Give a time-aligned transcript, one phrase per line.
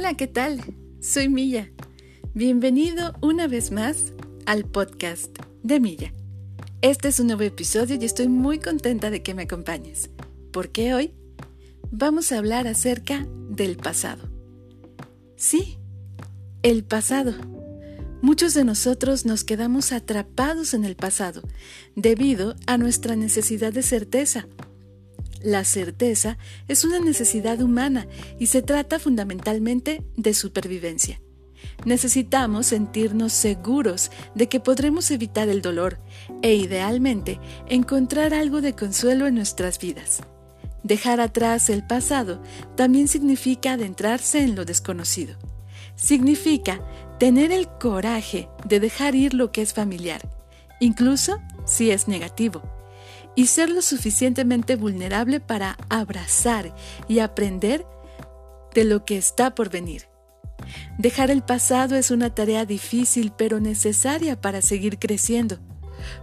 [0.00, 0.62] Hola, ¿qué tal?
[1.02, 1.70] Soy Milla.
[2.32, 4.14] Bienvenido una vez más
[4.46, 5.30] al podcast
[5.62, 6.14] de Milla.
[6.80, 10.08] Este es un nuevo episodio y estoy muy contenta de que me acompañes,
[10.54, 11.12] porque hoy
[11.90, 14.26] vamos a hablar acerca del pasado.
[15.36, 15.76] Sí,
[16.62, 17.34] el pasado.
[18.22, 21.42] Muchos de nosotros nos quedamos atrapados en el pasado
[21.94, 24.48] debido a nuestra necesidad de certeza
[25.42, 28.06] la certeza es una necesidad humana
[28.38, 31.20] y se trata fundamentalmente de supervivencia.
[31.84, 36.00] Necesitamos sentirnos seguros de que podremos evitar el dolor
[36.42, 40.20] e idealmente encontrar algo de consuelo en nuestras vidas.
[40.82, 42.42] Dejar atrás el pasado
[42.76, 45.36] también significa adentrarse en lo desconocido.
[45.94, 46.80] Significa
[47.18, 50.26] tener el coraje de dejar ir lo que es familiar,
[50.80, 52.62] incluso si es negativo
[53.36, 56.74] y ser lo suficientemente vulnerable para abrazar
[57.08, 57.86] y aprender
[58.74, 60.08] de lo que está por venir.
[60.98, 65.58] Dejar el pasado es una tarea difícil pero necesaria para seguir creciendo.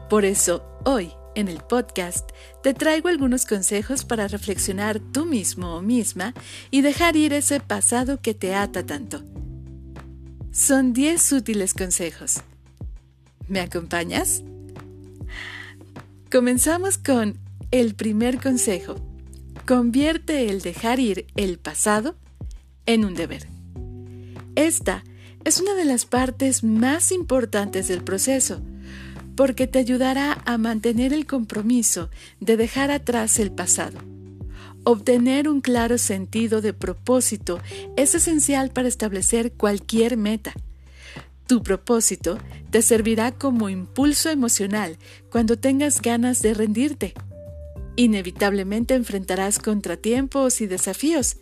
[0.10, 2.30] Por eso, hoy, en el podcast,
[2.64, 6.34] te traigo algunos consejos para reflexionar tú mismo o misma
[6.72, 9.24] y dejar ir ese pasado que te ata tanto.
[10.52, 12.42] Son 10 útiles consejos.
[13.48, 14.44] ¿Me acompañas?
[16.30, 17.40] Comenzamos con
[17.72, 18.96] el primer consejo.
[19.66, 22.18] Convierte el dejar ir el pasado
[22.86, 23.48] en un deber.
[24.56, 25.06] Esta
[25.46, 28.60] es una de las partes más importantes del proceso,
[29.38, 32.10] porque te ayudará a mantener el compromiso
[32.42, 33.98] de dejar atrás el pasado.
[34.84, 37.62] Obtener un claro sentido de propósito
[37.96, 40.54] es esencial para establecer cualquier meta.
[41.48, 42.38] Tu propósito
[42.72, 44.98] te servirá como impulso emocional
[45.32, 47.14] cuando tengas ganas de rendirte.
[47.96, 51.38] Inevitablemente enfrentarás contratiempos y desafíos,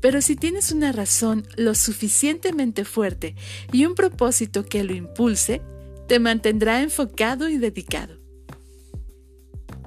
[0.00, 3.36] pero si tienes una razón lo suficientemente fuerte
[3.70, 5.60] y un propósito que lo impulse,
[6.08, 8.18] te mantendrá enfocado y dedicado.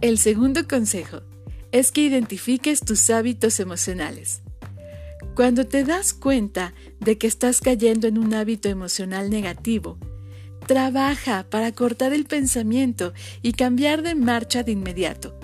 [0.02, 1.22] El segundo consejo
[1.72, 4.43] es que identifiques tus hábitos emocionales.
[5.36, 9.98] Cuando te das cuenta de que estás cayendo en un hábito emocional negativo,
[10.68, 15.40] trabaja para cortar el pensamiento y cambiar de marcha de inmediato.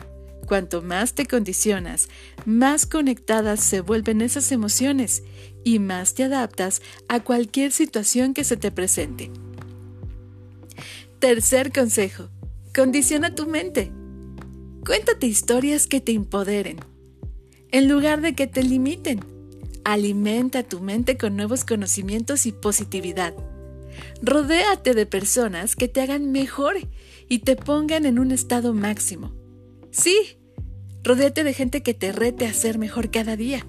[0.48, 2.08] Cuanto más te condicionas,
[2.46, 5.24] más conectadas se vuelven esas emociones
[5.64, 9.32] y más te adaptas a cualquier situación que se te presente.
[11.20, 12.30] Tercer consejo.
[12.76, 13.92] Condiciona tu mente.
[14.86, 16.78] Cuéntate historias que te empoderen,
[17.72, 19.39] en lugar de que te limiten.
[19.84, 23.34] Alimenta tu mente con nuevos conocimientos y positividad.
[24.22, 26.76] Rodéate de personas que te hagan mejor
[27.28, 29.34] y te pongan en un estado máximo.
[29.92, 30.38] Sí,
[31.04, 33.66] rodéate de gente que te rete a ser mejor cada día.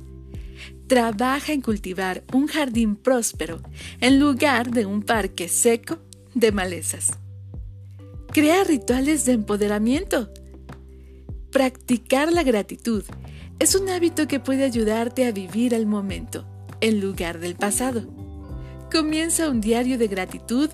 [0.87, 3.60] Trabaja en cultivar un jardín próspero
[4.00, 5.98] en lugar de un parque seco
[6.34, 7.10] de malezas.
[8.32, 10.31] Crea rituales de empoderamiento.
[11.50, 13.04] Practicar la gratitud
[13.60, 16.47] es un hábito que puede ayudarte a vivir el momento,
[16.81, 18.04] en lugar del pasado.
[18.91, 20.71] Comienza un diario de gratitud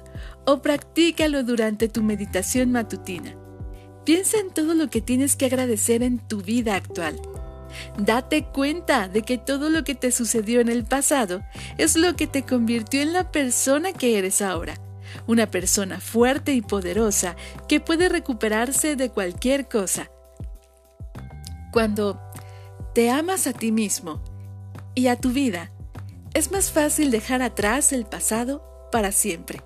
[0.47, 3.35] o practícalo durante tu meditación matutina.
[4.05, 7.21] Piensa en todo lo que tienes que agradecer en tu vida actual.
[7.99, 11.43] Date cuenta de que todo lo que te sucedió en el pasado
[11.79, 14.75] es lo que te convirtió en la persona que eres ahora.
[15.27, 17.35] Una persona fuerte y poderosa
[17.69, 20.09] que puede recuperarse de cualquier cosa.
[21.73, 22.26] Cuando
[22.97, 24.23] te amas a ti mismo
[24.95, 25.71] y a tu vida,
[26.33, 29.61] es más fácil dejar atrás el pasado para siempre.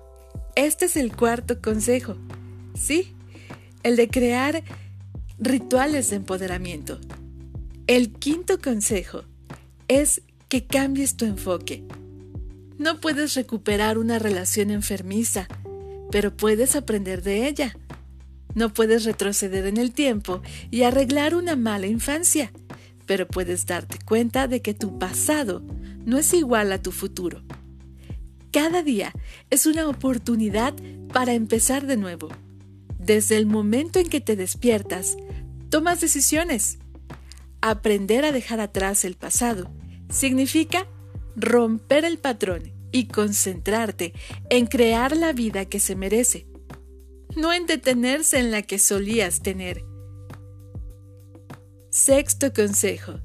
[0.57, 2.17] Este es el cuarto consejo.
[2.73, 3.15] Sí,
[3.83, 4.65] el de crear
[5.39, 6.99] rituales de empoderamiento.
[7.87, 9.23] El quinto consejo
[9.87, 11.85] es que cambies tu enfoque.
[12.77, 15.47] No puedes recuperar una relación enfermiza,
[16.11, 17.77] pero puedes aprender de ella.
[18.55, 22.51] No puedes retroceder en el tiempo y arreglar una mala infancia,
[23.05, 25.61] pero puedes darte cuenta de que tu pasado
[26.05, 27.43] no es igual a tu futuro.
[28.51, 29.13] Cada día
[29.49, 30.73] es una oportunidad
[31.13, 32.29] para empezar de nuevo.
[32.99, 35.17] Desde el momento en que te despiertas,
[35.69, 36.77] tomas decisiones.
[37.61, 39.71] Aprender a dejar atrás el pasado
[40.09, 40.87] significa
[41.35, 44.13] romper el patrón y concentrarte
[44.49, 46.45] en crear la vida que se merece,
[47.35, 49.90] no en detenerse en la que solías tener.
[51.93, 53.19] Sexto consejo.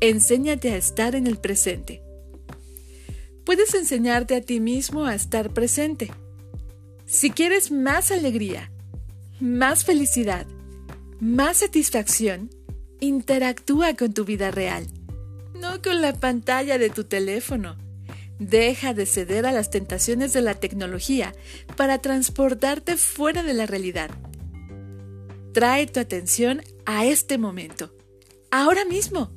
[0.00, 2.02] Enséñate a estar en el presente.
[3.44, 6.10] Puedes enseñarte a ti mismo a estar presente.
[7.06, 8.72] Si quieres más alegría,
[9.38, 10.44] más felicidad,
[11.20, 12.50] más satisfacción,
[12.98, 14.88] interactúa con tu vida real,
[15.60, 17.76] no con la pantalla de tu teléfono.
[18.40, 21.32] Deja de ceder a las tentaciones de la tecnología
[21.76, 24.10] para transportarte fuera de la realidad.
[25.52, 27.94] Trae tu atención a este momento,
[28.50, 29.30] ahora mismo,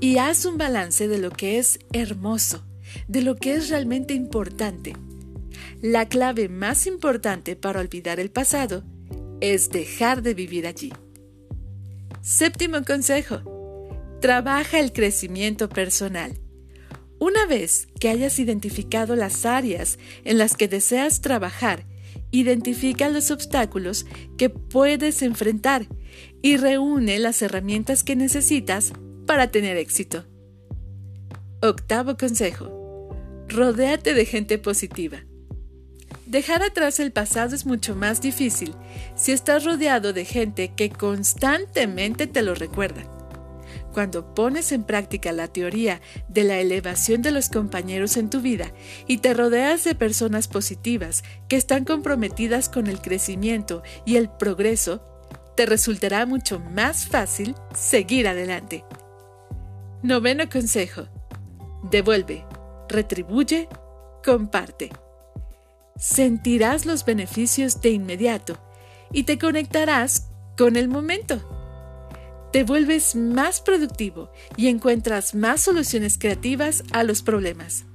[0.00, 2.64] y haz un balance de lo que es hermoso,
[3.08, 4.94] de lo que es realmente importante.
[5.80, 8.84] La clave más importante para olvidar el pasado
[9.40, 10.92] es dejar de vivir allí.
[12.20, 13.42] Séptimo consejo.
[14.20, 16.38] Trabaja el crecimiento personal.
[17.18, 21.84] Una vez que hayas identificado las áreas en las que deseas trabajar,
[22.32, 24.06] identifica los obstáculos
[24.36, 25.86] que puedes enfrentar
[26.42, 28.92] y reúne las herramientas que necesitas
[29.26, 30.24] para tener éxito.
[31.60, 33.14] Octavo consejo.
[33.48, 35.24] Rodéate de gente positiva.
[36.26, 38.74] Dejar atrás el pasado es mucho más difícil
[39.14, 43.21] si estás rodeado de gente que constantemente te lo recuerda.
[43.92, 48.72] Cuando pones en práctica la teoría de la elevación de los compañeros en tu vida
[49.06, 55.02] y te rodeas de personas positivas que están comprometidas con el crecimiento y el progreso,
[55.56, 58.84] te resultará mucho más fácil seguir adelante.
[60.02, 61.06] Noveno consejo.
[61.90, 62.44] Devuelve,
[62.88, 63.68] retribuye,
[64.24, 64.90] comparte.
[65.96, 68.58] Sentirás los beneficios de inmediato
[69.12, 71.61] y te conectarás con el momento
[72.52, 77.86] te vuelves más productivo y encuentras más soluciones creativas a los problemas.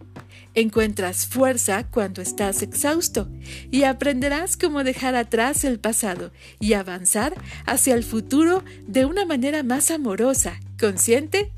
[0.55, 3.29] Encuentras fuerza cuando estás exhausto
[3.69, 7.35] y aprenderás cómo dejar atrás el pasado y avanzar
[7.67, 11.51] hacia el futuro de una manera más amorosa, consciente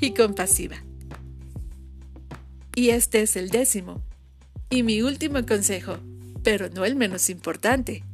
[0.00, 0.76] y compasiva.
[2.74, 4.02] Y este es el décimo
[4.70, 5.98] y mi último consejo,
[6.42, 8.04] pero no el menos importante.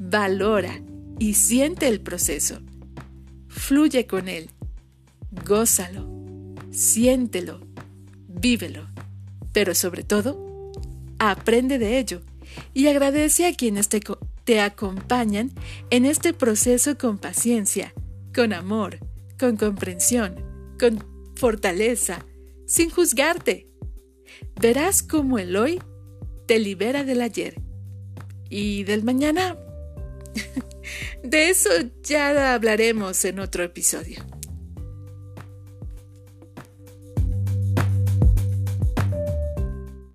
[0.00, 0.80] Valora
[1.20, 2.60] y siente el proceso
[3.58, 4.50] fluye con él,
[5.46, 6.08] gózalo,
[6.70, 7.60] siéntelo,
[8.28, 8.88] vívelo,
[9.52, 10.72] pero sobre todo,
[11.18, 12.22] aprende de ello
[12.72, 14.00] y agradece a quienes te,
[14.44, 15.52] te acompañan
[15.90, 17.92] en este proceso con paciencia,
[18.34, 18.98] con amor,
[19.38, 20.36] con comprensión,
[20.78, 22.24] con fortaleza,
[22.66, 23.68] sin juzgarte.
[24.60, 25.80] Verás cómo el hoy
[26.46, 27.60] te libera del ayer
[28.48, 29.56] y del mañana
[31.22, 31.70] De eso
[32.02, 34.24] ya hablaremos en otro episodio.